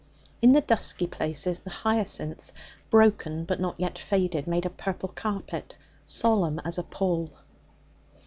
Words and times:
In 0.41 0.53
the 0.53 0.61
dusky 0.61 1.05
places 1.05 1.59
the 1.59 1.69
hyacinths, 1.69 2.53
broken 2.89 3.45
but 3.45 3.59
not 3.59 3.79
yet 3.79 3.99
faded, 3.99 4.47
made 4.47 4.65
a 4.65 4.71
purple 4.71 5.09
carpet, 5.09 5.75
solemn 6.07 6.57
as 6.65 6.79
a 6.79 6.83
pall. 6.83 7.29